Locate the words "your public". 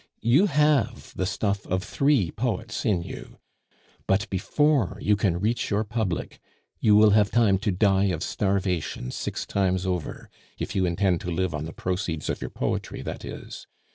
5.69-6.39